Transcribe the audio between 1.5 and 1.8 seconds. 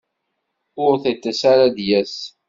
ara ad